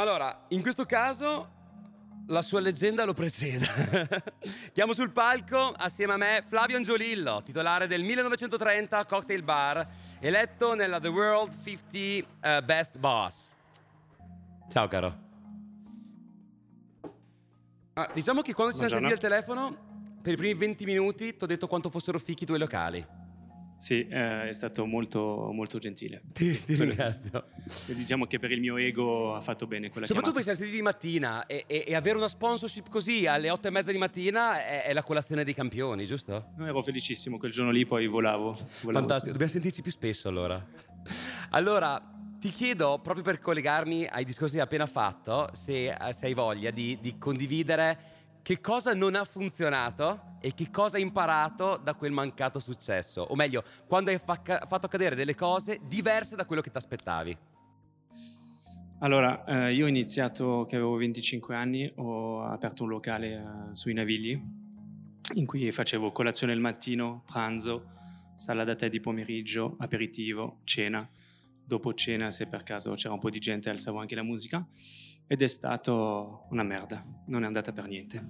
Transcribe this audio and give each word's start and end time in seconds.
Allora, 0.00 0.46
in 0.48 0.62
questo 0.62 0.86
caso 0.86 1.58
la 2.28 2.40
sua 2.40 2.60
leggenda 2.60 3.04
lo 3.04 3.12
precede. 3.12 3.66
Chiamo 4.72 4.94
sul 4.94 5.10
palco 5.10 5.74
assieme 5.76 6.14
a 6.14 6.16
me 6.16 6.42
Flavio 6.48 6.78
Angiolillo, 6.78 7.42
titolare 7.42 7.86
del 7.86 8.02
1930 8.02 9.04
Cocktail 9.04 9.42
Bar, 9.42 9.86
eletto 10.20 10.72
nella 10.72 11.00
The 11.00 11.08
World 11.08 11.52
50 11.62 12.58
uh, 12.60 12.64
Best 12.64 12.96
Boss. 12.96 13.52
Ciao 14.70 14.88
caro. 14.88 15.18
Ah, 17.92 18.10
diciamo 18.14 18.40
che 18.40 18.54
quando 18.54 18.72
ci 18.72 18.78
siamo 18.78 18.94
sentiti 18.94 19.12
al 19.12 19.18
telefono, 19.18 20.16
per 20.22 20.32
i 20.32 20.36
primi 20.36 20.54
20 20.54 20.84
minuti 20.86 21.36
ti 21.36 21.44
ho 21.44 21.46
detto 21.46 21.66
quanto 21.66 21.90
fossero 21.90 22.18
fichi 22.18 22.44
i 22.44 22.46
tuoi 22.46 22.58
locali. 22.58 23.06
Sì, 23.80 24.06
eh, 24.06 24.50
è 24.50 24.52
stato 24.52 24.84
molto, 24.84 25.50
molto 25.54 25.78
gentile. 25.78 26.20
Ti, 26.34 26.64
ti 26.66 26.74
ringrazio. 26.74 27.46
Diciamo 27.86 28.26
che 28.26 28.38
per 28.38 28.50
il 28.50 28.60
mio 28.60 28.76
ego 28.76 29.34
ha 29.34 29.40
fatto 29.40 29.66
bene 29.66 29.88
quella 29.88 30.06
Soprattutto 30.06 30.38
chiamata. 30.40 30.54
perché 30.54 30.54
siamo 30.54 30.58
sentiti 30.58 30.76
di 30.76 30.82
mattina 30.82 31.46
e, 31.46 31.64
e, 31.66 31.84
e, 31.86 31.94
avere 31.94 32.18
una 32.18 32.28
sponsorship 32.28 32.90
così 32.90 33.26
alle 33.26 33.48
otto 33.48 33.68
e 33.68 33.70
mezza 33.70 33.90
di 33.90 33.96
mattina 33.96 34.62
è, 34.62 34.84
è 34.84 34.92
la 34.92 35.02
colazione 35.02 35.44
dei 35.44 35.54
campioni, 35.54 36.04
giusto? 36.04 36.50
No, 36.58 36.66
ero 36.66 36.82
felicissimo 36.82 37.38
quel 37.38 37.52
giorno 37.52 37.70
lì, 37.70 37.86
poi 37.86 38.06
volavo. 38.06 38.52
volavo 38.82 38.98
Fantastico, 39.06 39.30
dobbiamo 39.30 39.52
sentirci 39.52 39.80
più 39.80 39.90
spesso 39.90 40.28
allora. 40.28 40.62
Allora, 41.52 42.00
ti 42.38 42.50
chiedo, 42.50 43.00
proprio 43.02 43.24
per 43.24 43.38
collegarmi 43.38 44.06
ai 44.06 44.24
discorsi 44.24 44.54
che 44.54 44.60
hai 44.60 44.66
appena 44.66 44.86
fatto, 44.86 45.48
se, 45.52 45.96
se 46.10 46.26
hai 46.26 46.34
voglia 46.34 46.70
di, 46.70 46.98
di 47.00 47.16
condividere 47.16 48.19
che 48.42 48.60
cosa 48.60 48.94
non 48.94 49.14
ha 49.14 49.24
funzionato 49.24 50.38
e 50.40 50.54
che 50.54 50.70
cosa 50.70 50.96
hai 50.96 51.02
imparato 51.02 51.76
da 51.76 51.94
quel 51.94 52.12
mancato 52.12 52.58
successo? 52.58 53.22
O 53.22 53.34
meglio, 53.34 53.62
quando 53.86 54.10
hai 54.10 54.18
fa- 54.18 54.40
fatto 54.42 54.86
accadere 54.86 55.14
delle 55.14 55.34
cose 55.34 55.80
diverse 55.86 56.36
da 56.36 56.44
quello 56.44 56.62
che 56.62 56.70
ti 56.70 56.76
aspettavi? 56.76 57.36
Allora, 59.00 59.44
eh, 59.44 59.72
io 59.72 59.86
ho 59.86 59.88
iniziato 59.88 60.66
che 60.68 60.76
avevo 60.76 60.96
25 60.96 61.54
anni, 61.54 61.90
ho 61.96 62.42
aperto 62.42 62.82
un 62.82 62.90
locale 62.90 63.32
eh, 63.32 63.74
sui 63.74 63.94
Navigli 63.94 64.38
in 65.34 65.46
cui 65.46 65.70
facevo 65.70 66.12
colazione 66.12 66.52
il 66.52 66.60
mattino, 66.60 67.22
pranzo, 67.24 67.98
sala 68.34 68.64
da 68.64 68.74
tè 68.74 68.88
di 68.88 69.00
pomeriggio, 69.00 69.76
aperitivo, 69.78 70.58
cena. 70.64 71.08
Dopo 71.70 71.94
cena, 71.94 72.32
se 72.32 72.48
per 72.48 72.64
caso 72.64 72.94
c'era 72.94 73.14
un 73.14 73.20
po' 73.20 73.30
di 73.30 73.38
gente, 73.38 73.70
alzavo 73.70 74.00
anche 74.00 74.16
la 74.16 74.24
musica 74.24 74.66
ed 75.28 75.40
è 75.40 75.46
stato 75.46 76.48
una 76.50 76.64
merda, 76.64 77.06
non 77.28 77.44
è 77.44 77.46
andata 77.46 77.72
per 77.72 77.86
niente. 77.86 78.26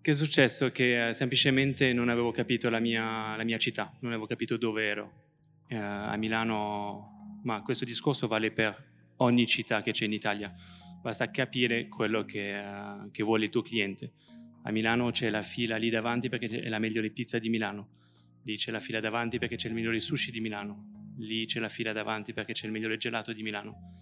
Che 0.00 0.10
è 0.10 0.14
successo? 0.14 0.70
Che 0.70 1.08
eh, 1.08 1.12
semplicemente 1.12 1.92
non 1.92 2.08
avevo 2.08 2.30
capito 2.30 2.70
la 2.70 2.78
mia, 2.78 3.36
la 3.36 3.44
mia, 3.44 3.58
città, 3.58 3.94
non 4.00 4.12
avevo 4.12 4.26
capito 4.26 4.56
dove 4.56 4.82
ero. 4.82 5.12
Eh, 5.68 5.76
a 5.76 6.16
Milano, 6.16 7.40
ma 7.42 7.60
questo 7.60 7.84
discorso 7.84 8.26
vale 8.26 8.50
per 8.50 8.82
ogni 9.16 9.46
città 9.46 9.82
che 9.82 9.90
c'è 9.92 10.06
in 10.06 10.14
Italia, 10.14 10.54
basta 11.02 11.30
capire 11.30 11.86
quello 11.88 12.24
che, 12.24 12.58
uh, 12.58 13.10
che 13.10 13.22
vuole 13.22 13.44
il 13.44 13.50
tuo 13.50 13.60
cliente. 13.60 14.12
A 14.62 14.70
Milano 14.70 15.10
c'è 15.10 15.28
la 15.28 15.42
fila 15.42 15.76
lì 15.76 15.90
davanti 15.90 16.30
perché 16.30 16.46
è 16.62 16.68
la 16.70 16.78
migliore 16.78 17.10
pizza 17.10 17.38
di 17.38 17.50
Milano, 17.50 17.88
lì 18.44 18.56
c'è 18.56 18.70
la 18.70 18.80
fila 18.80 19.00
davanti 19.00 19.38
perché 19.38 19.56
c'è 19.56 19.68
il 19.68 19.74
migliore 19.74 20.00
sushi 20.00 20.30
di 20.30 20.40
Milano, 20.40 21.01
lì 21.18 21.46
c'è 21.46 21.60
la 21.60 21.68
fila 21.68 21.92
davanti 21.92 22.32
perché 22.32 22.52
c'è 22.52 22.66
il 22.66 22.72
migliore 22.72 22.96
gelato 22.96 23.32
di 23.32 23.42
Milano 23.42 23.92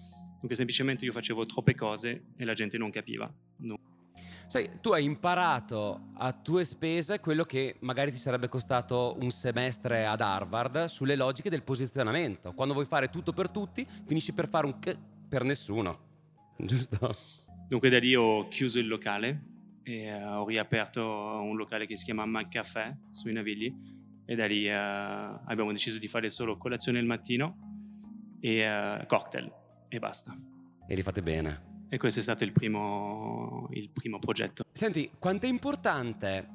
Dunque 0.41 0.57
semplicemente 0.57 1.05
io 1.05 1.13
facevo 1.13 1.45
troppe 1.45 1.75
cose 1.75 2.29
e 2.35 2.45
la 2.47 2.55
gente 2.55 2.79
non 2.79 2.91
capiva. 2.91 3.31
No. 3.59 3.79
Sai, 4.47 4.81
tu 4.81 4.91
hai 4.93 5.05
imparato 5.05 6.13
a 6.17 6.33
tue 6.33 6.65
spese 6.65 7.21
quello 7.21 7.45
che 7.45 7.77
magari 7.81 8.11
ti 8.11 8.17
sarebbe 8.17 8.49
costato 8.49 9.17
un 9.21 9.31
semestre 9.31 10.07
ad 10.07 10.23
Harvard 10.23 10.87
sulle 10.87 11.15
logiche 11.15 11.51
del 11.51 11.63
posizionamento. 11.63 12.55
Quando 12.55 12.73
vuoi 12.73 12.87
fare 12.87 13.11
tutto 13.11 13.35
per 13.35 13.51
tutti, 13.51 13.87
finisci 14.07 14.33
per 14.33 14.49
fare 14.49 14.67
un 14.67 14.79
c 14.79 14.97
per 15.29 15.45
nessuno. 15.45 16.09
Giusto? 16.57 17.15
Dunque 17.69 17.91
da 17.91 17.99
lì 17.99 18.15
ho 18.15 18.49
chiuso 18.49 18.79
il 18.79 18.89
locale 18.89 19.43
e 19.83 20.13
uh, 20.13 20.39
ho 20.39 20.47
riaperto 20.47 21.03
un 21.03 21.55
locale 21.57 21.87
che 21.87 21.97
si 21.97 22.05
chiama 22.05 22.25
McCaffè 22.25 22.97
sui 23.13 23.33
Navigli 23.35 24.00
e 24.31 24.37
da 24.37 24.47
lì 24.47 24.69
uh, 24.69 24.71
abbiamo 24.71 25.73
deciso 25.73 25.99
di 25.99 26.07
fare 26.07 26.31
solo 26.31 26.57
colazione 26.57 27.01
il 27.01 27.05
mattino 27.05 28.37
e 28.39 28.63
uh, 28.65 29.05
cocktail 29.05 29.53
e 29.89 29.99
basta. 29.99 30.33
E 30.87 30.95
li 30.95 31.03
fate 31.03 31.21
bene. 31.21 31.87
E 31.89 31.99
questo 31.99 32.21
è 32.21 32.23
stato 32.23 32.45
il 32.45 32.53
primo, 32.53 33.67
il 33.73 33.91
primo 33.91 34.21
progetto. 34.21 34.63
Senti, 34.71 35.11
quanto 35.19 35.47
è 35.47 35.49
importante 35.49 36.47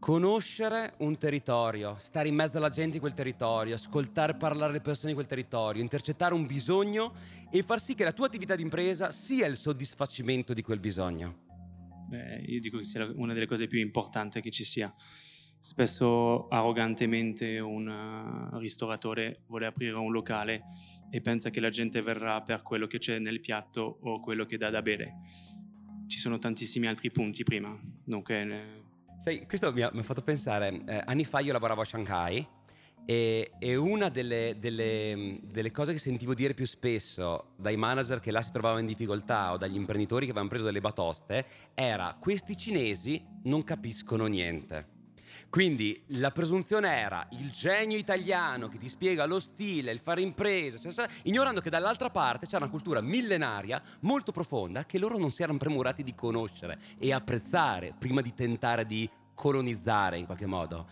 conoscere 0.00 0.94
un 0.98 1.16
territorio, 1.16 1.94
stare 2.00 2.26
in 2.26 2.34
mezzo 2.34 2.56
alla 2.56 2.70
gente 2.70 2.94
di 2.94 2.98
quel 2.98 3.14
territorio, 3.14 3.76
ascoltare 3.76 4.34
parlare 4.34 4.72
le 4.72 4.80
persone 4.80 5.10
di 5.10 5.14
quel 5.14 5.28
territorio, 5.28 5.80
intercettare 5.80 6.34
un 6.34 6.44
bisogno 6.44 7.14
e 7.52 7.62
far 7.62 7.80
sì 7.80 7.94
che 7.94 8.02
la 8.02 8.12
tua 8.12 8.26
attività 8.26 8.56
di 8.56 8.62
impresa 8.62 9.12
sia 9.12 9.46
il 9.46 9.56
soddisfacimento 9.56 10.54
di 10.54 10.62
quel 10.62 10.80
bisogno. 10.80 11.50
Beh, 12.08 12.42
io 12.48 12.58
dico 12.58 12.78
che 12.78 12.84
sia 12.84 13.08
una 13.14 13.32
delle 13.32 13.46
cose 13.46 13.68
più 13.68 13.78
importanti 13.78 14.40
che 14.40 14.50
ci 14.50 14.64
sia. 14.64 14.92
Spesso 15.62 16.48
arrogantemente 16.48 17.60
un 17.60 17.86
uh, 17.86 18.58
ristoratore 18.58 19.42
vuole 19.46 19.66
aprire 19.66 19.96
un 19.96 20.10
locale 20.10 20.64
e 21.08 21.20
pensa 21.20 21.50
che 21.50 21.60
la 21.60 21.70
gente 21.70 22.02
verrà 22.02 22.40
per 22.40 22.62
quello 22.62 22.88
che 22.88 22.98
c'è 22.98 23.20
nel 23.20 23.38
piatto 23.38 23.98
o 24.00 24.18
quello 24.18 24.44
che 24.44 24.56
dà 24.56 24.70
da 24.70 24.82
bere. 24.82 25.20
Ci 26.08 26.18
sono 26.18 26.40
tantissimi 26.40 26.88
altri 26.88 27.12
punti 27.12 27.44
prima. 27.44 27.78
Dunque, 27.80 28.42
eh... 28.42 28.82
Sai, 29.20 29.46
questo 29.46 29.72
mi 29.72 29.82
ha, 29.82 29.90
mi 29.92 30.00
ha, 30.00 30.02
fatto 30.02 30.22
pensare, 30.22 30.82
eh, 30.84 31.00
anni 31.04 31.24
fa 31.24 31.38
io 31.38 31.52
lavoravo 31.52 31.82
a 31.82 31.84
Shanghai 31.84 32.44
e, 33.06 33.52
e 33.60 33.76
una 33.76 34.08
delle, 34.08 34.56
delle, 34.58 35.38
delle, 35.44 35.70
cose 35.70 35.92
che 35.92 36.00
sentivo 36.00 36.34
dire 36.34 36.54
più 36.54 36.66
spesso 36.66 37.52
dai 37.56 37.76
manager 37.76 38.18
che 38.18 38.32
là 38.32 38.42
si 38.42 38.50
trovavano 38.50 38.80
in 38.80 38.86
difficoltà 38.86 39.52
o 39.52 39.58
dagli 39.58 39.76
imprenditori 39.76 40.24
che 40.24 40.32
avevano 40.32 40.50
preso 40.50 40.64
delle 40.64 40.80
batoste 40.80 41.46
era 41.72 42.16
questi 42.20 42.56
cinesi 42.56 43.24
non 43.44 43.62
capiscono 43.62 44.26
niente. 44.26 45.01
Quindi 45.48 46.02
la 46.08 46.30
presunzione 46.30 46.96
era 46.96 47.26
il 47.32 47.50
genio 47.50 47.96
italiano 47.96 48.68
che 48.68 48.78
ti 48.78 48.88
spiega 48.88 49.24
lo 49.24 49.40
stile, 49.40 49.92
il 49.92 50.00
fare 50.00 50.22
impresa, 50.22 50.78
cioè, 50.78 50.92
cioè, 50.92 51.08
ignorando 51.24 51.60
che 51.60 51.70
dall'altra 51.70 52.10
parte 52.10 52.46
c'è 52.46 52.56
una 52.56 52.68
cultura 52.68 53.00
millenaria 53.00 53.82
molto 54.00 54.32
profonda 54.32 54.84
che 54.84 54.98
loro 54.98 55.18
non 55.18 55.30
si 55.30 55.42
erano 55.42 55.58
premurati 55.58 56.02
di 56.02 56.14
conoscere 56.14 56.78
e 56.98 57.12
apprezzare 57.12 57.94
prima 57.98 58.20
di 58.20 58.34
tentare 58.34 58.86
di 58.86 59.08
colonizzare 59.34 60.18
in 60.18 60.26
qualche 60.26 60.46
modo. 60.46 60.86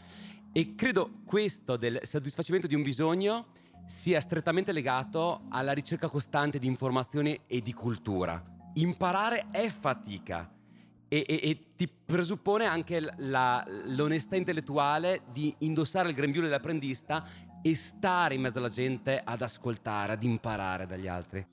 E 0.53 0.75
credo 0.75 1.11
questo 1.25 1.77
del 1.77 2.01
soddisfacimento 2.03 2.67
di 2.67 2.75
un 2.75 2.83
bisogno 2.83 3.47
sia 3.87 4.21
strettamente 4.21 4.73
legato 4.73 5.43
alla 5.51 5.73
ricerca 5.73 6.09
costante 6.09 6.59
di 6.59 6.67
informazioni 6.67 7.41
e 7.47 7.61
di 7.61 7.73
cultura. 7.73 8.43
Imparare 8.75 9.49
è 9.51 9.69
fatica 9.69 10.49
e, 11.13 11.25
e, 11.27 11.41
e, 11.43 11.59
ti 11.75 11.89
presuppone 11.89 12.67
anche 12.67 13.01
la, 13.17 13.67
l'onestà 13.87 14.37
intellettuale 14.37 15.23
di 15.33 15.53
indossare 15.59 16.09
il 16.09 16.15
grembiule 16.15 16.47
dell'apprendista 16.47 17.27
e 17.61 17.75
stare 17.75 18.37
in 18.37 18.41
mezzo 18.41 18.59
alla 18.59 18.69
gente 18.69 19.21
ad 19.23 19.43
ascoltare, 19.43 20.13
ad 20.13 20.23
imparare 20.23 20.87
dagli 20.87 21.09
altri. 21.09 21.45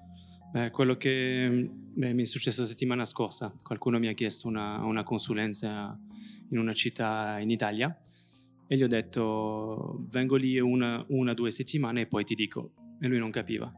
Beh, 0.51 0.69
quello 0.69 0.95
che 0.95 1.71
beh, 1.91 2.13
mi 2.13 2.21
è 2.21 2.25
successo 2.25 2.61
la 2.61 2.67
settimana 2.67 3.03
scorsa, 3.03 3.51
qualcuno 3.63 3.97
mi 3.97 4.07
ha 4.07 4.13
chiesto 4.13 4.47
una, 4.47 4.85
una 4.85 5.03
consulenza 5.03 5.99
in 6.49 6.59
una 6.59 6.73
città 6.73 7.39
in 7.39 7.49
Italia 7.49 7.99
e 8.67 8.77
gli 8.77 8.83
ho 8.83 8.87
detto 8.87 10.05
vengo 10.09 10.35
lì 10.35 10.59
una 10.59 11.03
o 11.03 11.33
due 11.33 11.49
settimane 11.49 12.01
e 12.01 12.05
poi 12.05 12.23
ti 12.23 12.35
dico. 12.35 12.73
E 13.01 13.07
lui 13.07 13.17
non 13.17 13.31
capiva. 13.31 13.73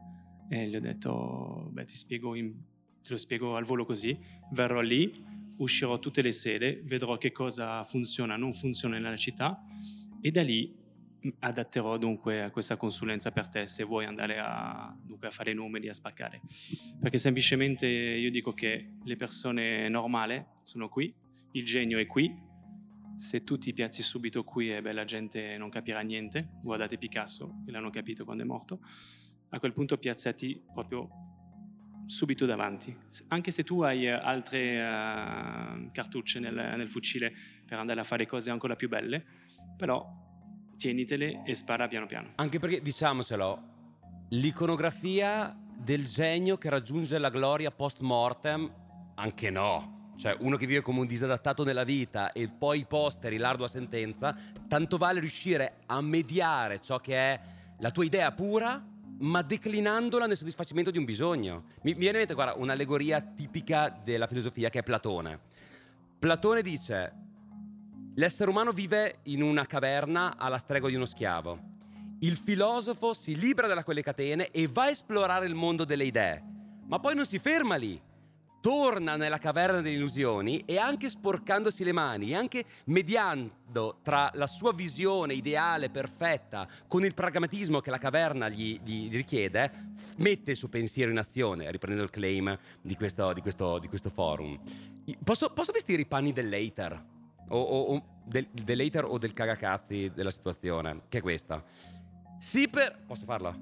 E 0.50 0.68
gli 0.68 0.76
ho 0.76 0.80
detto 0.80 1.70
beh 1.72 1.86
ti 1.86 1.96
spiego 1.96 2.34
in, 2.34 2.52
te 3.02 3.12
lo 3.12 3.16
spiego 3.16 3.56
al 3.56 3.64
volo 3.64 3.86
così. 3.86 4.18
Verrò 4.52 4.80
lì 4.80 5.29
uscirò 5.60 5.98
tutte 5.98 6.22
le 6.22 6.32
sere, 6.32 6.80
vedrò 6.84 7.16
che 7.16 7.32
cosa 7.32 7.84
funziona, 7.84 8.36
non 8.36 8.52
funziona 8.52 8.98
nella 8.98 9.16
città 9.16 9.62
e 10.20 10.30
da 10.30 10.42
lì 10.42 10.76
adatterò 11.40 11.98
dunque 11.98 12.42
a 12.42 12.50
questa 12.50 12.76
consulenza 12.76 13.30
per 13.30 13.48
te 13.48 13.66
se 13.66 13.84
vuoi 13.84 14.06
andare 14.06 14.38
a, 14.38 14.96
dunque, 15.02 15.28
a 15.28 15.30
fare 15.30 15.52
numeri, 15.52 15.88
a 15.88 15.92
spaccare. 15.92 16.40
Perché 16.98 17.18
semplicemente 17.18 17.86
io 17.86 18.30
dico 18.30 18.52
che 18.52 18.94
le 19.04 19.16
persone 19.16 19.88
normali 19.88 20.42
sono 20.62 20.88
qui, 20.88 21.14
il 21.52 21.64
genio 21.64 21.98
è 21.98 22.06
qui, 22.06 22.48
se 23.16 23.44
tu 23.44 23.58
ti 23.58 23.74
piazzi 23.74 24.02
subito 24.02 24.44
qui 24.44 24.74
e 24.74 24.80
beh, 24.80 24.92
la 24.92 25.04
gente 25.04 25.58
non 25.58 25.68
capirà 25.68 26.00
niente, 26.00 26.48
guardate 26.62 26.96
Picasso 26.96 27.60
che 27.66 27.70
l'hanno 27.70 27.90
capito 27.90 28.24
quando 28.24 28.44
è 28.44 28.46
morto, 28.46 28.80
a 29.50 29.58
quel 29.58 29.74
punto 29.74 29.98
piazzati 29.98 30.62
proprio 30.72 31.39
subito 32.10 32.44
davanti. 32.44 32.94
Anche 33.28 33.50
se 33.52 33.62
tu 33.62 33.82
hai 33.82 34.06
eh, 34.06 34.10
altre 34.10 34.80
uh, 34.80 35.90
cartucce 35.92 36.40
nel, 36.40 36.54
nel, 36.54 36.88
fucile 36.88 37.32
per 37.64 37.78
andare 37.78 38.00
a 38.00 38.04
fare 38.04 38.26
cose 38.26 38.50
ancora 38.50 38.74
più 38.74 38.88
belle, 38.88 39.24
però 39.76 40.04
tienitele 40.76 41.42
e 41.44 41.54
spara 41.54 41.86
piano 41.86 42.06
piano. 42.06 42.32
Anche 42.34 42.58
perché, 42.58 42.82
diciamocelo, 42.82 43.68
l'iconografia 44.30 45.56
del 45.78 46.04
genio 46.04 46.58
che 46.58 46.68
raggiunge 46.68 47.16
la 47.18 47.30
gloria 47.30 47.70
post 47.70 48.00
mortem, 48.00 48.70
anche 49.14 49.50
no. 49.50 50.12
Cioè, 50.18 50.36
uno 50.40 50.56
che 50.56 50.66
vive 50.66 50.82
come 50.82 51.00
un 51.00 51.06
disadattato 51.06 51.64
nella 51.64 51.84
vita 51.84 52.32
e 52.32 52.48
poi 52.48 52.84
posteri 52.86 53.38
l'ardua 53.38 53.68
sentenza, 53.68 54.36
tanto 54.68 54.98
vale 54.98 55.20
riuscire 55.20 55.82
a 55.86 56.00
mediare 56.02 56.80
ciò 56.80 56.98
che 56.98 57.14
è 57.14 57.40
la 57.78 57.90
tua 57.90 58.04
idea 58.04 58.30
pura 58.32 58.89
ma 59.20 59.42
declinandola 59.42 60.26
nel 60.26 60.36
soddisfacimento 60.36 60.90
di 60.90 60.98
un 60.98 61.04
bisogno. 61.04 61.64
Mi, 61.82 61.94
viene 61.94 62.10
in 62.10 62.16
mente, 62.18 62.34
guarda, 62.34 62.54
un'allegoria 62.54 63.20
tipica 63.20 63.88
della 63.88 64.26
filosofia 64.26 64.68
che 64.68 64.80
è 64.80 64.82
Platone. 64.82 65.38
Platone 66.18 66.62
dice, 66.62 67.12
l'essere 68.14 68.50
umano 68.50 68.72
vive 68.72 69.20
in 69.24 69.42
una 69.42 69.66
caverna 69.66 70.36
alla 70.36 70.58
stregua 70.58 70.88
di 70.88 70.94
uno 70.94 71.04
schiavo. 71.04 71.68
Il 72.20 72.36
filosofo 72.36 73.14
si 73.14 73.36
libera 73.36 73.66
da 73.66 73.84
quelle 73.84 74.02
catene 74.02 74.50
e 74.50 74.66
va 74.66 74.84
a 74.84 74.90
esplorare 74.90 75.46
il 75.46 75.54
mondo 75.54 75.84
delle 75.84 76.04
idee, 76.04 76.42
ma 76.86 76.98
poi 76.98 77.14
non 77.14 77.24
si 77.24 77.38
ferma 77.38 77.76
lì 77.76 78.00
torna 78.60 79.16
nella 79.16 79.38
caverna 79.38 79.80
delle 79.80 79.96
illusioni 79.96 80.62
e 80.66 80.78
anche 80.78 81.08
sporcandosi 81.08 81.82
le 81.84 81.92
mani, 81.92 82.34
anche 82.34 82.64
mediando 82.84 83.98
tra 84.02 84.30
la 84.34 84.46
sua 84.46 84.72
visione 84.72 85.34
ideale, 85.34 85.90
perfetta, 85.90 86.68
con 86.86 87.04
il 87.04 87.14
pragmatismo 87.14 87.80
che 87.80 87.90
la 87.90 87.98
caverna 87.98 88.48
gli, 88.48 88.78
gli 88.82 89.10
richiede, 89.10 89.70
mette 90.16 90.52
il 90.52 90.56
suo 90.56 90.68
pensiero 90.68 91.10
in 91.10 91.18
azione, 91.18 91.70
riprendendo 91.70 92.04
il 92.04 92.10
claim 92.10 92.58
di 92.80 92.94
questo, 92.96 93.32
di 93.32 93.40
questo, 93.40 93.78
di 93.78 93.88
questo 93.88 94.10
forum. 94.10 94.58
Posso, 95.24 95.50
posso, 95.50 95.72
vestire 95.72 96.02
i 96.02 96.06
panni 96.06 96.32
dell'hater? 96.32 97.04
O, 97.48 97.60
o, 97.60 97.94
o 97.94 98.04
del, 98.24 98.46
dell'hater 98.52 99.04
o 99.04 99.18
del 99.18 99.32
cagacazzi 99.32 100.12
della 100.14 100.30
situazione, 100.30 101.02
che 101.08 101.18
è 101.18 101.20
questa. 101.20 101.64
Sì 102.38 102.68
per... 102.68 102.98
Posso 103.06 103.24
farlo? 103.24 103.54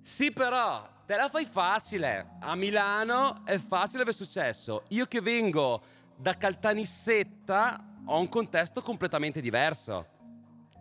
Sì 0.00 0.32
però 0.32 0.96
te 1.08 1.16
la 1.16 1.30
fai 1.30 1.46
facile. 1.46 2.36
A 2.40 2.54
Milano 2.54 3.42
è 3.46 3.56
facile 3.56 4.02
aver 4.02 4.12
successo. 4.12 4.84
Io 4.88 5.06
che 5.06 5.22
vengo 5.22 5.82
da 6.14 6.36
Caltanissetta 6.36 8.02
ho 8.04 8.20
un 8.20 8.28
contesto 8.28 8.82
completamente 8.82 9.40
diverso. 9.40 10.06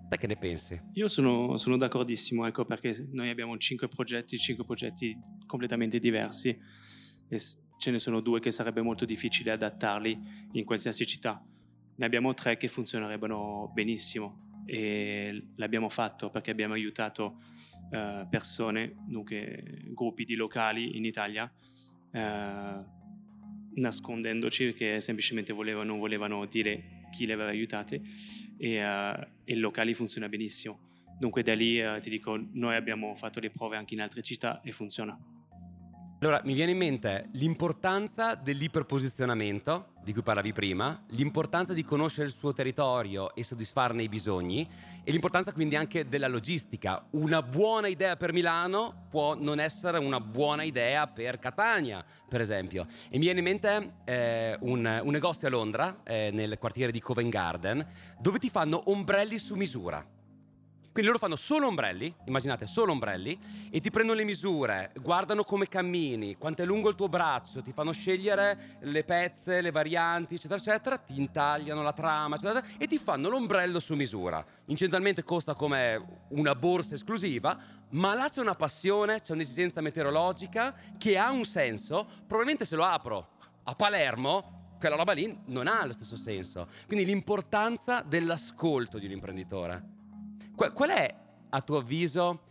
Te 0.09 0.17
che 0.17 0.27
ne 0.27 0.35
pensi? 0.35 0.77
Io 0.95 1.07
sono, 1.07 1.55
sono 1.55 1.77
d'accordissimo, 1.77 2.45
ecco, 2.45 2.65
perché 2.65 3.07
noi 3.11 3.29
abbiamo 3.29 3.57
cinque 3.57 3.87
progetti, 3.87 4.37
cinque 4.37 4.65
progetti 4.65 5.17
completamente 5.45 5.97
diversi 5.97 6.49
e 7.29 7.39
ce 7.77 7.91
ne 7.91 7.97
sono 7.97 8.19
due 8.19 8.41
che 8.41 8.51
sarebbe 8.51 8.81
molto 8.81 9.05
difficile 9.05 9.51
adattarli 9.51 10.49
in 10.51 10.65
qualsiasi 10.65 11.05
città. 11.05 11.41
Ne 11.95 12.05
abbiamo 12.05 12.33
tre 12.33 12.57
che 12.57 12.67
funzionerebbero 12.67 13.71
benissimo 13.73 14.46
e 14.67 15.51
l'abbiamo 15.55 15.87
fatto 15.87 16.29
perché 16.29 16.51
abbiamo 16.51 16.73
aiutato 16.73 17.39
eh, 17.89 18.27
persone, 18.29 18.95
dunque 19.07 19.63
gruppi 19.85 20.25
di 20.25 20.35
locali 20.35 20.97
in 20.97 21.05
Italia, 21.05 21.51
eh, 22.11 22.95
nascondendoci 23.75 24.73
che 24.73 24.99
semplicemente 24.99 25.53
volevano, 25.53 25.91
non 25.91 25.99
volevano 25.99 26.45
dire 26.45 27.05
chi 27.11 27.25
le 27.25 27.33
aveva 27.33 27.49
aiutate 27.49 28.01
e, 28.57 28.83
uh, 28.83 29.19
e 29.45 29.53
il 29.53 29.59
locale 29.59 29.93
funziona 29.93 30.27
benissimo. 30.27 30.79
Dunque 31.17 31.41
da 31.41 31.55
lì 31.55 31.79
uh, 31.79 31.99
ti 31.99 32.09
dico, 32.09 32.37
noi 32.53 32.75
abbiamo 32.75 33.15
fatto 33.15 33.39
le 33.39 33.49
prove 33.49 33.77
anche 33.77 33.93
in 33.93 34.01
altre 34.01 34.21
città 34.21 34.61
e 34.61 34.71
funziona. 34.71 35.17
Allora, 36.19 36.41
mi 36.45 36.53
viene 36.53 36.71
in 36.71 36.77
mente 36.77 37.29
l'importanza 37.33 38.33
dell'iperposizionamento, 38.33 39.89
di 40.03 40.13
cui 40.13 40.23
parlavi 40.23 40.51
prima, 40.51 41.03
l'importanza 41.09 41.73
di 41.73 41.83
conoscere 41.83 42.25
il 42.25 42.33
suo 42.33 42.53
territorio 42.53 43.35
e 43.35 43.43
soddisfarne 43.43 44.01
i 44.01 44.09
bisogni, 44.09 44.67
e 45.03 45.11
l'importanza 45.11 45.53
quindi 45.53 45.75
anche 45.75 46.07
della 46.07 46.27
logistica. 46.27 47.05
Una 47.11 47.43
buona 47.43 47.85
idea 47.85 48.15
per 48.15 48.33
Milano 48.33 49.05
può 49.11 49.35
non 49.35 49.59
essere 49.59 49.99
una 49.99 50.19
buona 50.19 50.63
idea 50.63 51.05
per 51.05 51.37
Catania, 51.37 52.03
per 52.27 52.41
esempio. 52.41 52.87
E 53.09 53.19
mi 53.19 53.25
viene 53.25 53.37
in 53.37 53.45
mente 53.45 53.93
eh, 54.05 54.57
un, 54.61 55.01
un, 55.03 55.11
negozio 55.11 55.47
a 55.47 55.51
Londra, 55.51 56.01
eh, 56.03 56.31
nel 56.33 56.57
quartiere 56.57 56.91
di 56.91 56.99
Covent 56.99 57.29
Garden, 57.29 57.87
dove 58.19 58.39
ti 58.39 58.49
fanno 58.49 58.89
ombrelli 58.89 59.37
su 59.37 59.53
misura. 59.53 60.03
Quindi 60.97 61.13
loro 61.13 61.23
fanno 61.23 61.39
solo 61.39 61.67
ombrelli, 61.67 62.11
immaginate 62.25 62.65
solo 62.65 62.91
ombrelli, 62.91 63.39
e 63.69 63.79
ti 63.79 63.91
prendono 63.91 64.17
le 64.17 64.25
misure, 64.25 64.91
guardano 64.99 65.43
come 65.43 65.67
cammini, 65.67 66.37
quanto 66.37 66.63
è 66.63 66.65
lungo 66.65 66.89
il 66.89 66.95
tuo 66.95 67.07
braccio, 67.07 67.61
ti 67.61 67.71
fanno 67.71 67.91
scegliere 67.91 68.79
le 68.79 69.03
pezze, 69.03 69.61
le 69.61 69.69
varianti, 69.69 70.33
eccetera, 70.33 70.59
eccetera, 70.59 70.97
ti 70.97 71.19
intagliano 71.19 71.83
la 71.83 71.93
trama, 71.93 72.33
eccetera, 72.33 72.57
eccetera, 72.57 72.83
e 72.83 72.87
ti 72.87 72.97
fanno 72.97 73.29
l'ombrello 73.29 73.79
su 73.79 73.93
misura. 73.93 74.43
Incidentalmente 74.65 75.23
costa 75.23 75.53
come 75.53 76.23
una 76.29 76.55
borsa 76.55 76.95
esclusiva, 76.95 77.55
ma 77.89 78.15
là 78.15 78.27
c'è 78.27 78.41
una 78.41 78.55
passione, 78.55 79.21
c'è 79.21 79.33
un'esigenza 79.33 79.81
meteorologica 79.81 80.73
che 80.97 81.15
ha 81.15 81.29
un 81.29 81.45
senso. 81.45 82.07
Probabilmente 82.25 82.65
se 82.65 82.75
lo 82.75 82.85
apro 82.85 83.33
a 83.65 83.75
Palermo, 83.75 84.73
quella 84.79 84.95
roba 84.95 85.13
lì 85.13 85.41
non 85.45 85.67
ha 85.67 85.85
lo 85.85 85.93
stesso 85.93 86.15
senso. 86.15 86.67
Quindi 86.87 87.05
l'importanza 87.05 88.01
dell'ascolto 88.01 88.97
di 88.97 89.05
un 89.05 89.11
imprenditore. 89.11 89.96
Qual, 90.57 90.73
qual 90.73 90.89
è, 90.89 91.15
a 91.49 91.61
tuo 91.61 91.77
avviso, 91.77 92.41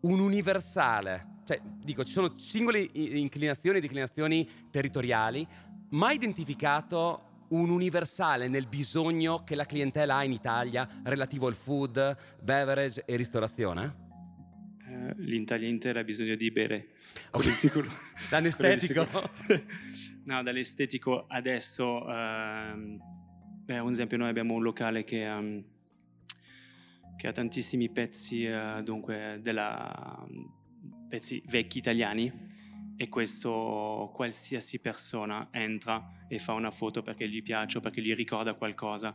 un 0.00 0.18
universale? 0.18 1.42
Cioè, 1.44 1.60
dico, 1.84 2.04
ci 2.04 2.12
sono 2.12 2.38
singole 2.38 2.80
inclinazioni 2.94 3.76
e 3.76 3.80
declinazioni 3.82 4.48
territoriali, 4.70 5.46
ma 5.90 6.10
identificato 6.10 7.44
un 7.48 7.68
universale 7.68 8.48
nel 8.48 8.66
bisogno 8.66 9.44
che 9.44 9.56
la 9.56 9.66
clientela 9.66 10.16
ha 10.16 10.24
in 10.24 10.32
Italia 10.32 10.88
relativo 11.04 11.48
al 11.48 11.54
food, 11.54 12.16
beverage 12.40 13.02
e 13.04 13.16
ristorazione? 13.16 14.08
Uh, 14.86 15.12
L'Italia 15.18 15.68
intera 15.68 16.00
ha 16.00 16.04
bisogno 16.04 16.36
di 16.36 16.50
bere. 16.50 16.92
Okay. 17.30 17.52
Sicuro. 17.52 17.90
L'anestetico? 18.30 19.06
no, 20.24 20.42
dall'estetico 20.42 21.26
adesso, 21.28 22.06
uh, 22.06 22.98
beh, 23.66 23.80
un 23.80 23.90
esempio, 23.90 24.16
noi 24.16 24.30
abbiamo 24.30 24.54
un 24.54 24.62
locale 24.62 25.04
che... 25.04 25.28
Um, 25.28 25.62
che 27.20 27.28
ha 27.28 27.32
tantissimi 27.32 27.90
pezzi, 27.90 28.44
eh, 28.44 28.80
dunque, 28.82 29.40
della, 29.42 30.26
pezzi 31.06 31.42
vecchi 31.48 31.76
italiani 31.76 32.32
e 32.96 33.08
questo 33.10 34.10
qualsiasi 34.14 34.78
persona 34.78 35.48
entra 35.50 36.24
e 36.28 36.38
fa 36.38 36.54
una 36.54 36.70
foto 36.70 37.02
perché 37.02 37.28
gli 37.28 37.42
piace 37.42 37.76
o 37.76 37.80
perché 37.82 38.00
gli 38.00 38.14
ricorda 38.14 38.54
qualcosa, 38.54 39.14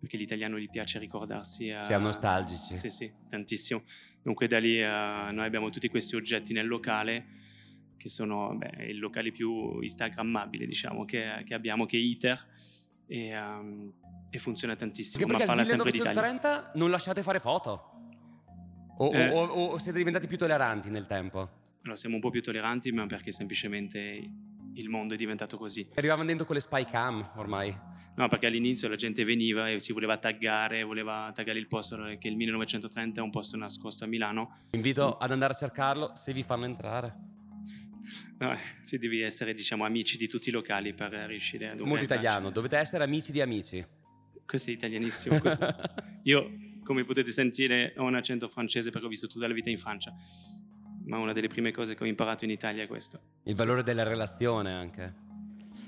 perché 0.00 0.16
l'italiano 0.16 0.58
gli 0.58 0.70
piace 0.70 0.98
ricordarsi. 0.98 1.68
Eh, 1.68 1.82
Siamo 1.82 2.06
nostalgici. 2.06 2.74
Sì, 2.78 2.88
sì, 2.88 3.12
tantissimo. 3.28 3.82
Dunque 4.22 4.46
da 4.46 4.58
lì 4.58 4.80
eh, 4.80 4.86
noi 4.86 5.44
abbiamo 5.44 5.68
tutti 5.68 5.88
questi 5.88 6.16
oggetti 6.16 6.54
nel 6.54 6.66
locale 6.66 7.40
che 7.98 8.08
sono 8.08 8.56
beh, 8.56 8.86
i 8.86 8.94
locali 8.94 9.30
più 9.30 9.78
instagrammabili 9.78 10.66
diciamo 10.66 11.04
che, 11.04 11.42
che 11.44 11.52
abbiamo, 11.52 11.84
che 11.84 11.98
è 11.98 12.00
ITER 12.00 12.46
e, 13.06 13.38
um, 13.38 13.92
e 14.30 14.38
funziona 14.38 14.76
tantissimo. 14.76 15.26
Perché 15.26 15.42
ma 15.42 15.46
parla 15.46 15.64
sempre 15.64 15.90
di 15.90 15.98
Italia. 15.98 16.70
non 16.74 16.90
lasciate 16.90 17.22
fare 17.22 17.40
foto. 17.40 17.90
O, 18.98 19.12
eh, 19.12 19.30
o, 19.30 19.44
o, 19.44 19.78
siete 19.78 19.98
diventati 19.98 20.26
più 20.26 20.38
tolleranti 20.38 20.90
nel 20.90 21.06
tempo? 21.06 21.60
Allora, 21.82 21.96
siamo 21.96 22.16
un 22.16 22.20
po' 22.20 22.30
più 22.30 22.42
tolleranti, 22.42 22.92
ma 22.92 23.06
perché 23.06 23.32
semplicemente 23.32 24.28
il 24.74 24.88
mondo 24.88 25.14
è 25.14 25.16
diventato 25.16 25.56
così. 25.56 25.86
Arrivavano 25.94 26.26
dentro 26.26 26.46
con 26.46 26.54
le 26.54 26.60
spy 26.60 26.84
cam 26.84 27.32
ormai? 27.36 27.76
No, 28.14 28.28
perché 28.28 28.46
all'inizio 28.46 28.88
la 28.88 28.96
gente 28.96 29.24
veniva 29.24 29.70
e 29.70 29.80
si 29.80 29.92
voleva 29.92 30.18
taggare, 30.18 30.82
voleva 30.82 31.30
taggare 31.34 31.58
il 31.58 31.66
posto 31.66 31.96
che 32.18 32.28
il 32.28 32.36
1930 32.36 33.20
è 33.20 33.24
un 33.24 33.30
posto 33.30 33.56
nascosto 33.56 34.04
a 34.04 34.06
Milano. 34.06 34.56
Invito 34.72 35.16
ad 35.16 35.30
andare 35.30 35.54
a 35.54 35.56
cercarlo 35.56 36.12
se 36.14 36.32
vi 36.32 36.42
fanno 36.42 36.66
entrare. 36.66 37.31
No, 38.38 38.56
si 38.82 38.98
devi 38.98 39.20
essere, 39.20 39.54
diciamo, 39.54 39.84
amici 39.84 40.16
di 40.16 40.28
tutti 40.28 40.48
i 40.48 40.52
locali 40.52 40.94
per 40.94 41.12
riuscire 41.12 41.70
a... 41.70 41.74
Molto 41.78 42.04
italiano, 42.04 42.50
dovete 42.50 42.76
essere 42.76 43.04
amici 43.04 43.32
di 43.32 43.40
amici 43.40 43.84
questo 44.52 44.70
è 44.70 44.74
italianissimo. 44.74 45.38
Questo. 45.40 45.66
Io, 46.24 46.50
come 46.84 47.04
potete 47.04 47.30
sentire, 47.30 47.94
ho 47.96 48.04
un 48.04 48.14
accento 48.14 48.48
francese 48.48 48.90
perché 48.90 49.06
ho 49.06 49.08
vissuto 49.08 49.32
tutta 49.32 49.48
la 49.48 49.54
vita 49.54 49.70
in 49.70 49.78
Francia. 49.78 50.12
Ma 51.04 51.16
una 51.18 51.32
delle 51.32 51.48
prime 51.48 51.72
cose 51.72 51.94
che 51.94 52.04
ho 52.04 52.06
imparato 52.06 52.44
in 52.44 52.50
Italia 52.50 52.82
è 52.82 52.86
questo. 52.86 53.18
Il 53.44 53.54
valore 53.54 53.82
della 53.82 54.02
relazione 54.02 54.72
anche. 54.72 55.14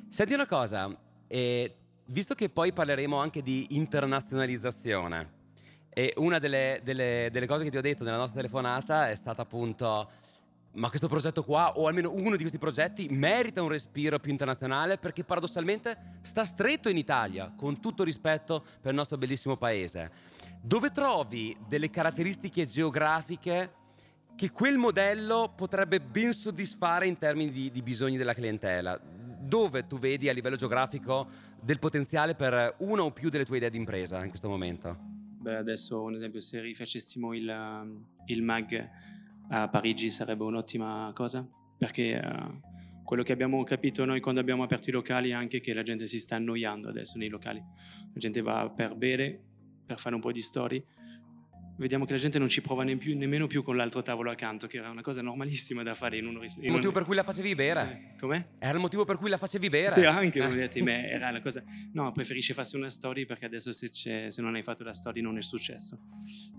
Senti 0.09 0.33
una 0.33 0.47
cosa, 0.47 0.97
eh, 1.27 1.75
visto 2.07 2.35
che 2.35 2.49
poi 2.49 2.73
parleremo 2.73 3.17
anche 3.17 3.43
di 3.43 3.67
internazionalizzazione, 3.71 5.43
e 5.91 6.13
una 6.17 6.41
delle, 6.41 6.81
delle, 6.83 7.29
delle 7.31 7.47
cose 7.47 7.63
che 7.63 7.71
ti 7.71 7.77
ho 7.77 7.81
detto 7.81 8.03
nella 8.03 8.17
nostra 8.17 8.41
telefonata 8.41 9.11
è 9.11 9.15
stata 9.15 9.43
appunto 9.43 10.11
ma 10.75 10.89
questo 10.89 11.09
progetto 11.09 11.43
qua, 11.45 11.77
o 11.77 11.87
almeno 11.87 12.13
uno 12.13 12.37
di 12.37 12.43
questi 12.43 12.59
progetti, 12.59 13.09
merita 13.09 13.63
un 13.63 13.69
respiro 13.69 14.19
più 14.19 14.31
internazionale 14.31 14.99
perché 14.99 15.23
paradossalmente 15.23 16.19
sta 16.23 16.45
stretto 16.45 16.89
in 16.89 16.97
Italia, 16.97 17.53
con 17.57 17.81
tutto 17.81 18.03
rispetto 18.03 18.65
per 18.81 18.91
il 18.91 18.97
nostro 18.97 19.17
bellissimo 19.17 19.57
paese. 19.57 20.11
Dove 20.61 20.91
trovi 20.91 21.57
delle 21.69 21.91
caratteristiche 21.91 22.67
geografiche 22.67 23.83
che 24.35 24.51
quel 24.51 24.77
modello 24.77 25.53
potrebbe 25.55 26.01
ben 26.01 26.33
soddisfare 26.33 27.07
in 27.07 27.19
termini 27.19 27.53
di, 27.53 27.71
di 27.71 27.83
bisogni 27.83 28.17
della 28.17 28.35
clientela? 28.35 29.01
Dove 29.01 29.87
tu 29.87 29.99
vedi 29.99 30.29
a 30.29 30.33
livello 30.33 30.57
geografico 30.57 31.29
del 31.61 31.79
potenziale 31.79 32.35
per 32.35 32.75
una 32.79 33.03
o 33.03 33.13
più 33.13 33.29
delle 33.29 33.45
tue 33.45 33.59
idee 33.59 33.71
di 33.71 33.77
impresa 33.77 34.23
in 34.25 34.31
questo 34.31 34.49
momento? 34.49 34.97
Beh, 35.45 35.57
adesso 35.57 36.03
un 36.03 36.15
esempio, 36.15 36.41
se 36.41 36.61
rifacessimo 36.61 37.35
il, 37.35 38.05
il 38.27 38.43
MAG 38.43 38.91
a 39.49 39.69
Parigi 39.69 40.11
sarebbe 40.11 40.45
un'ottima 40.45 41.11
cosa, 41.15 41.47
perché 41.77 42.21
uh, 42.23 43.03
quello 43.05 43.23
che 43.23 43.33
abbiamo 43.33 43.63
capito 43.65 44.05
noi 44.05 44.21
quando 44.21 44.41
abbiamo 44.41 44.63
aperto 44.63 44.91
i 44.91 44.93
locali 44.93 45.31
è 45.31 45.35
anche 45.35 45.61
che 45.61 45.75
la 45.75 45.83
gente 45.83 46.07
si 46.07 46.19
sta 46.19 46.37
annoiando 46.37 46.89
adesso 46.89 47.19
nei 47.19 47.29
locali. 47.29 47.59
La 47.61 48.19
gente 48.19 48.41
va 48.41 48.71
per 48.71 48.95
bere, 48.95 49.41
per 49.85 49.99
fare 49.99 50.15
un 50.15 50.21
po' 50.21 50.33
di 50.33 50.41
storie 50.41 50.85
vediamo 51.77 52.05
che 52.05 52.13
la 52.13 52.19
gente 52.19 52.39
non 52.39 52.49
ci 52.49 52.61
prova 52.61 52.85
ne 52.85 52.97
più, 52.97 53.17
nemmeno 53.17 53.47
più 53.47 53.63
con 53.63 53.77
l'altro 53.77 54.03
tavolo 54.03 54.31
accanto, 54.31 54.67
che 54.67 54.79
era 54.79 54.91
una 54.91 55.03
cosa 55.03 55.23
normalissima 55.23 55.83
da 55.83 55.95
fare 55.95 56.19
in 56.19 56.27
un 56.27 56.39
ristorante. 56.39 56.67
Il 56.67 56.73
motivo 56.73 56.93
per 56.93 57.05
cui 57.05 57.15
la 57.15 57.23
facevi 57.23 57.55
bere? 57.55 58.13
Eh, 58.15 58.19
com'è? 58.19 58.47
Era 58.59 58.75
il 58.75 58.81
motivo 58.81 59.05
per 59.05 59.17
cui 59.17 59.29
la 59.29 59.37
facevi 59.37 59.69
bere? 59.69 59.91
Sì, 59.91 60.05
anche, 60.05 60.43
Eh. 60.43 60.49
detto, 60.49 60.83
me 60.83 61.09
era 61.09 61.31
la 61.31 61.41
cosa... 61.41 61.63
No, 61.93 62.13
preferisce 62.13 62.55
farsi 62.55 62.77
una 62.77 62.89
story 62.89 63.27
perché 63.27 63.47
adesso 63.47 63.73
se, 63.73 63.89
se 63.93 64.43
non 64.43 64.55
hai 64.55 64.63
fatto 64.63 64.85
la 64.85 64.93
story 64.93 65.21
non 65.21 65.37
è 65.37 65.43
successo. 65.43 65.99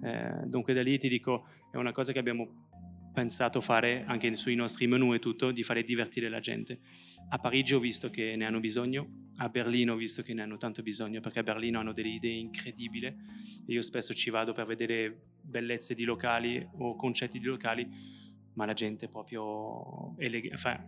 Eh, 0.03 0.45
dunque 0.45 0.73
da 0.73 0.81
lì 0.81 0.97
ti 0.97 1.07
dico, 1.07 1.47
è 1.71 1.77
una 1.77 1.91
cosa 1.91 2.11
che 2.11 2.19
abbiamo 2.19 2.69
pensato 3.15 3.61
fare 3.61 4.03
anche 4.05 4.35
sui 4.35 4.55
nostri 4.55 4.87
menu 4.87 5.13
e 5.13 5.19
tutto, 5.19 5.51
di 5.51 5.63
fare 5.63 5.83
divertire 5.83 6.27
la 6.27 6.41
gente. 6.41 6.81
A 7.29 7.39
Parigi 7.39 7.73
ho 7.73 7.79
visto 7.79 8.09
che 8.09 8.35
ne 8.35 8.45
hanno 8.45 8.59
bisogno, 8.59 9.29
a 9.37 9.47
Berlino 9.47 9.93
ho 9.93 9.95
visto 9.95 10.21
che 10.21 10.33
ne 10.33 10.41
hanno 10.41 10.57
tanto 10.57 10.83
bisogno, 10.83 11.21
perché 11.21 11.39
a 11.39 11.43
Berlino 11.43 11.79
hanno 11.79 11.93
delle 11.93 12.09
idee 12.09 12.33
incredibili. 12.33 13.15
Io 13.67 13.81
spesso 13.81 14.13
ci 14.13 14.29
vado 14.29 14.51
per 14.51 14.65
vedere 14.65 15.17
bellezze 15.41 15.95
di 15.95 16.03
locali 16.03 16.63
o 16.79 16.95
concetti 16.95 17.39
di 17.39 17.45
locali, 17.45 17.87
ma 18.53 18.65
la 18.65 18.73
gente 18.73 19.07
proprio 19.07 20.15
eleg- 20.17 20.55
fa- 20.57 20.85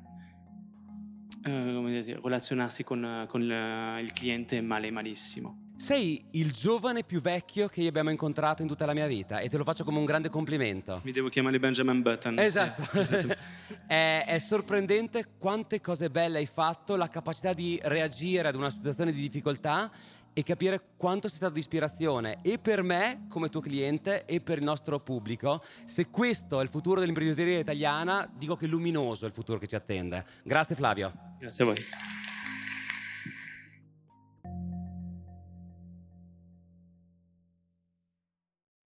eh, 1.44 2.20
relazionarsi 2.22 2.84
con, 2.84 3.26
con 3.30 3.42
il, 3.42 4.12
cliente 4.12 4.60
male 4.60 4.92
malissimo. 4.92 5.67
Sei 5.78 6.26
il 6.32 6.52
giovane 6.52 7.04
più 7.04 7.22
vecchio 7.22 7.68
che 7.68 7.82
io 7.82 7.90
abbiamo 7.90 8.10
incontrato 8.10 8.64
in 8.64 8.68
tutta 8.68 8.88
la 8.88 8.94
mia 8.94 9.06
vita 9.06 9.40
e 9.40 9.48
te 9.48 9.58
lo 9.58 9.64
faccio 9.64 9.84
come 9.84 10.00
un 10.00 10.06
grande 10.06 10.28
complimento. 10.28 11.02
Mi 11.04 11.12
devo 11.12 11.30
chiamare 11.30 11.60
Benjamin 11.60 12.02
Button. 12.02 12.40
Esatto. 12.40 12.82
Sì, 12.82 13.00
esatto. 13.00 13.36
è, 13.86 14.24
è 14.26 14.40
sorprendente 14.40 15.28
quante 15.38 15.80
cose 15.80 16.10
belle 16.10 16.40
hai 16.40 16.48
fatto, 16.48 16.96
la 16.96 17.08
capacità 17.08 17.54
di 17.54 17.80
reagire 17.84 18.48
ad 18.48 18.56
una 18.56 18.72
situazione 18.72 19.12
di 19.12 19.22
difficoltà 19.22 19.92
e 20.34 20.44
capire 20.44 20.82
quanto 20.98 21.28
sei 21.28 21.38
stato 21.38 21.54
di 21.54 21.60
ispirazione 21.60 22.40
e 22.42 22.58
per 22.58 22.82
me 22.82 23.26
come 23.30 23.50
tuo 23.50 23.62
cliente 23.62 24.26
e 24.26 24.42
per 24.42 24.58
il 24.58 24.64
nostro 24.64 25.00
pubblico. 25.00 25.64
Se 25.86 26.10
questo 26.10 26.60
è 26.60 26.64
il 26.64 26.70
futuro 26.70 27.00
dell'imprenditoria 27.00 27.60
italiana, 27.60 28.28
dico 28.36 28.56
che 28.56 28.66
luminoso 28.66 29.26
è 29.26 29.28
il 29.28 29.34
futuro 29.34 29.60
che 29.60 29.68
ci 29.68 29.76
attende. 29.76 30.26
Grazie 30.44 30.76
Flavio. 30.76 31.14
Grazie 31.40 31.64
a 31.64 31.68
voi. 31.68 31.78